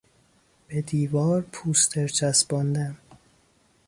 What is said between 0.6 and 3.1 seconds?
به دیوار پوستر چسباندن